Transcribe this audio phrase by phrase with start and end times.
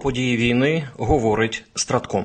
[0.00, 2.24] події війни говорить Стратком.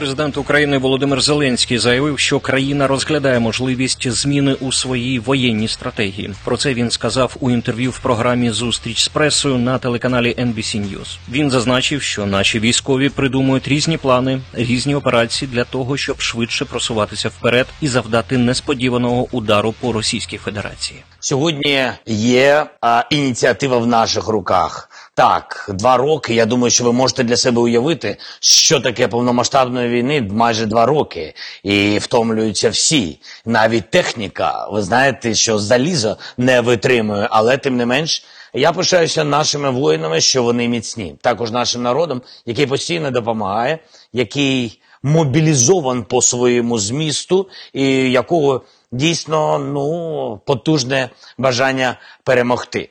[0.00, 6.34] Президент України Володимир Зеленський заявив, що країна розглядає можливість зміни у своїй воєнній стратегії.
[6.44, 11.18] Про це він сказав у інтерв'ю в програмі Зустріч з пресою на телеканалі NBC News.
[11.30, 17.28] Він зазначив, що наші військові придумують різні плани, різні операції для того, щоб швидше просуватися
[17.28, 21.00] вперед і завдати несподіваного удару по Російській Федерації.
[21.20, 24.89] Сьогодні є а, ініціатива в наших руках.
[25.20, 26.34] Так, два роки.
[26.34, 31.34] Я думаю, що ви можете для себе уявити, що таке повномасштабної війни майже два роки,
[31.62, 33.18] і втомлюються всі.
[33.44, 34.68] Навіть техніка.
[34.72, 38.24] Ви знаєте, що залізо не витримує, але тим не менш.
[38.54, 41.14] Я пишаюся нашими воїнами, що вони міцні.
[41.20, 43.78] Також нашим народом, який постійно допомагає,
[44.12, 52.88] який мобілізован по своєму змісту, і якого дійсно ну потужне бажання перемогти.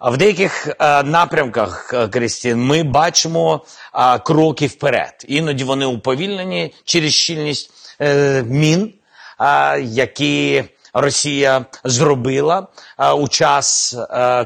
[0.00, 5.24] В деяких е, напрямках, е, Крістін, ми бачимо е, кроки вперед.
[5.28, 7.70] Іноді вони уповільнені через щільність
[8.44, 8.92] мін,
[9.80, 12.66] які Росія зробила
[13.16, 13.96] у час,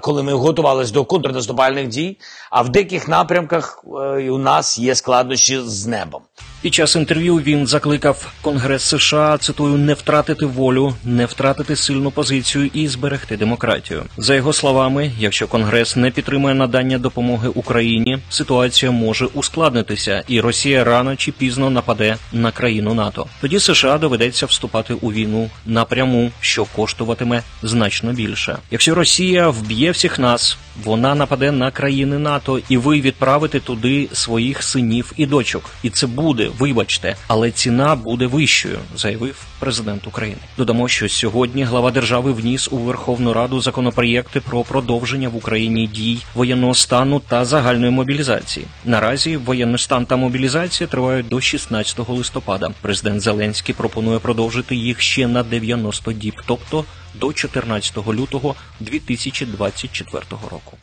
[0.01, 2.19] коли ми готувалися до контрнаступальних дій.
[2.51, 3.85] А в деяких напрямках
[4.31, 6.23] у нас є складнощі з небом.
[6.63, 12.71] Під час інтерв'ю він закликав Конгрес США цитую не втратити волю, не втратити сильну позицію
[12.75, 14.03] і зберегти демократію.
[14.17, 20.85] За його словами, якщо Конгрес не підтримує надання допомоги Україні, ситуація може ускладнитися, і Росія
[20.85, 23.27] рано чи пізно нападе на країну НАТО.
[23.41, 28.57] Тоді США доведеться вступати у війну напряму, що коштуватиме значно більше.
[28.71, 34.63] Якщо Росія вб'є всіх нас, вона нападе на країни НАТО, і ви відправите туди своїх
[34.63, 35.71] синів і дочок.
[35.83, 40.39] І це буде, вибачте, але ціна буде вищою, заявив президент України.
[40.57, 46.19] Додамо, що сьогодні глава держави вніс у Верховну Раду законопроєкти про продовження в Україні дій
[46.35, 48.67] воєнного стану та загальної мобілізації.
[48.85, 52.71] Наразі воєнний стан та мобілізація тривають до 16 листопада.
[52.81, 60.77] Президент Зеленський пропонує продовжити їх ще на 90 діб, тобто до 14 лютого 2024 року.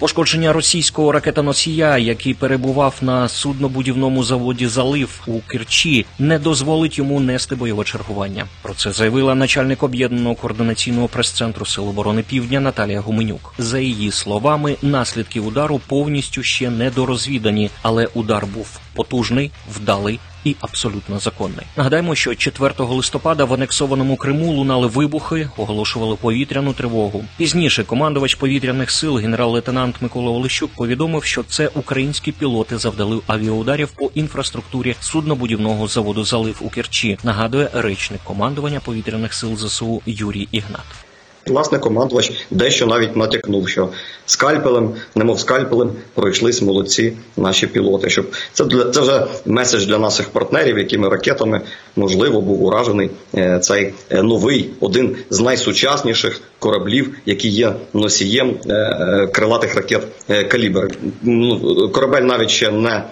[0.00, 7.54] Пошкодження російського ракетоносія, який перебував на суднобудівному заводі Залив у Керчі, не дозволить йому нести
[7.56, 8.46] бойове чергування.
[8.62, 13.54] Про це заявила начальник об'єднаного координаційного прес-центру Сил оборони Півдня Наталія Гуменюк.
[13.58, 20.56] За її словами, наслідки удару повністю ще не дорозвідані, але удар був потужний, вдалий і
[20.60, 21.66] абсолютно законний.
[21.76, 27.24] Нагадаємо, що 4 листопада в анексованому Криму лунали вибухи, оголошували повітряну тривогу.
[27.36, 34.10] Пізніше командувач повітряних сил генерал-лейтенант Микола Олещук повідомив, що це українські пілоти завдали авіаударів по
[34.14, 37.18] інфраструктурі суднобудівного заводу Залив у Керчі.
[37.24, 41.09] Нагадує речник командування повітряних сил ЗСУ Юрій Ігнат.
[41.46, 43.88] Власне, командувач дещо навіть натякнув, що
[44.26, 48.10] скальпелем, немов скальпелем, пройшлись молодці наші пілоти.
[48.10, 51.60] Щоб це для це вже меседж для наших партнерів, якими ракетами
[51.96, 59.28] можливо був уражений е, цей е, новий один з найсучасніших кораблів, які є носієм е,
[59.32, 60.02] крилатих ракет
[60.48, 60.88] калібр.
[61.22, 63.02] Ну, корабель навіть ще не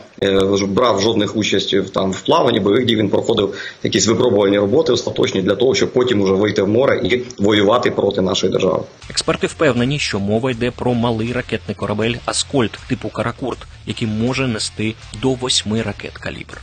[0.68, 2.96] брав жодних участі там в плаванні бойових дій.
[2.96, 7.22] Він проходив якісь випробувальні роботи остаточні для того, щоб потім уже вийти в море і
[7.38, 8.82] воювати проти нашої держави.
[9.10, 14.94] Експерти впевнені, що мова йде про малий ракетний корабель Аскольд типу Каракурт, який може нести
[15.22, 16.62] до восьми ракет калібр.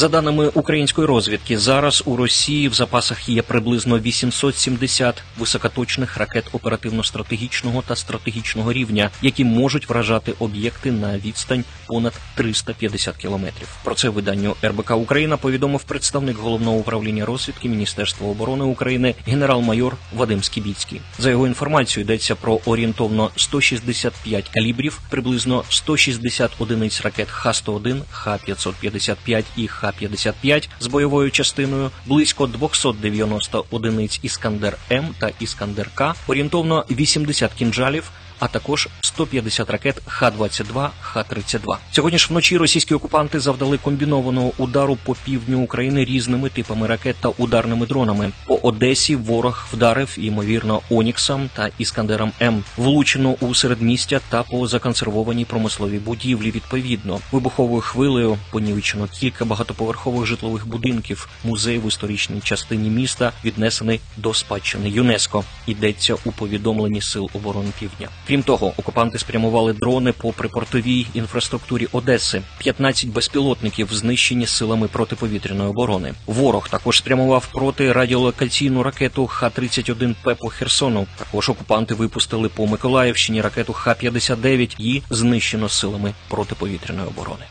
[0.00, 7.82] За даними української розвідки, зараз у Росії в запасах є приблизно 870 високоточних ракет оперативно-стратегічного
[7.86, 13.68] та стратегічного рівня, які можуть вражати об'єкти на відстань понад 350 кілометрів.
[13.84, 20.42] Про це виданню РБК Україна повідомив представник головного управління розвідки Міністерства оборони України генерал-майор Вадим
[20.42, 21.00] Скібіцький.
[21.18, 29.66] За його інформацією йдеться про орієнтовно 165 калібрів, приблизно 160 одиниць ракет Х-101, Х-555 і
[29.92, 38.10] Х-55 з бойовою частиною, близько 290 одиниць Іскандер М та Іскандер К, орієнтовно 80 кінжалів,
[38.40, 41.76] а також 150 ракет Х-22, Х-32.
[41.92, 47.28] Сьогодні ж вночі російські окупанти завдали комбінованого удару по півдню України різними типами ракет та
[47.28, 48.32] ударними дронами.
[48.46, 52.64] По Одесі ворог вдарив, ймовірно, Оніксом та Іскандером М.
[52.76, 56.50] Влучено у середмістя та по законсервованій промисловій будівлі.
[56.50, 61.28] Відповідно, вибуховою хвилею понівечено кілька багатоповерхових житлових будинків.
[61.44, 65.44] Музей в історичній частині міста віднесений до спадщини ЮНЕСКО.
[65.66, 68.08] Йдеться у повідомленні сил оборони Півдня.
[68.30, 72.42] Крім того, окупанти спрямували дрони по припортовій інфраструктурі Одеси.
[72.58, 76.14] 15 безпілотників знищені силами протиповітряної оборони.
[76.26, 81.06] Ворог також спрямував проти радіолокаційну ракету Х-31П по Херсону.
[81.16, 84.74] Також окупанти випустили по Миколаївщині ракету Х-59.
[84.78, 87.44] Її знищено силами протиповітряної оборони.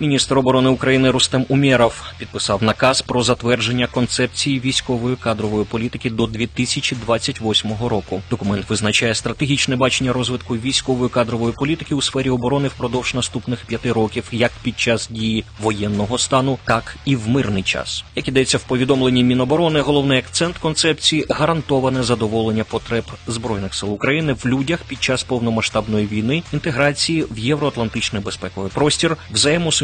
[0.00, 7.70] Міністр оборони України Рустем Умєров підписав наказ про затвердження концепції військової кадрової політики до 2028
[7.88, 8.22] року.
[8.30, 14.24] Документ визначає стратегічне бачення розвитку військової кадрової політики у сфері оборони впродовж наступних п'яти років,
[14.32, 18.04] як під час дії воєнного стану, так і в мирний час.
[18.16, 24.46] Як ідеться в повідомленні Міноборони, головний акцент концепції гарантоване задоволення потреб збройних сил України в
[24.46, 29.16] людях під час повномасштабної війни, інтеграції в євроатлантичний безпековий простір,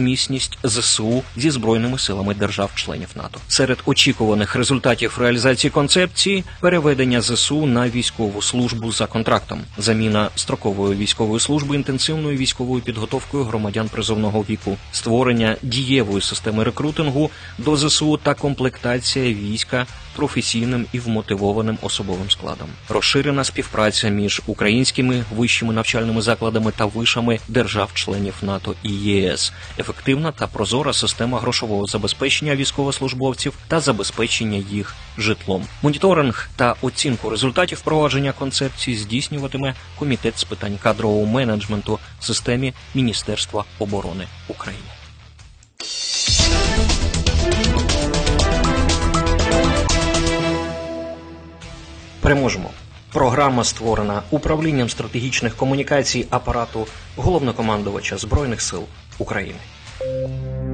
[0.06, 3.41] взаємосумісність ЗСУ зі збройними силами держав-членів НАТО.
[3.49, 11.41] Серед очікуваних результатів реалізації концепції переведення ЗСУ на військову службу за контрактом, заміна строкової військової
[11.41, 19.35] служби інтенсивною військовою підготовкою громадян призовного віку, створення дієвої системи рекрутингу до ЗСУ та комплектація
[19.35, 19.87] війська
[20.17, 28.35] професійним і вмотивованим особовим складом, розширена співпраця між українськими вищими навчальними закладами та вишами держав-членів
[28.43, 29.52] НАТО і ЄС,
[29.96, 35.66] ефективна та прозора система грошового забезпечення військовослужбовців та забезпечення їх житлом.
[35.82, 43.64] Моніторинг та оцінку результатів провадження концепції здійснюватиме комітет з питань кадрового менеджменту в системі Міністерства
[43.78, 44.84] оборони України.
[52.20, 52.70] Переможемо.
[53.12, 58.82] Програма створена управлінням стратегічних комунікацій апарату головнокомандувача Збройних сил
[59.19, 59.58] України.
[59.98, 60.65] Thank you.